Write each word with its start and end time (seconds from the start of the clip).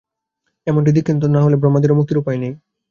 এ 0.67 0.73
মন্ত্রে 0.73 0.95
দীক্ষিত 0.95 1.23
না 1.33 1.39
হলে 1.43 1.55
ব্রহ্মাদিরও 1.57 1.97
মুক্তির 1.97 2.21
উপায় 2.21 2.39
নেই। 2.39 2.53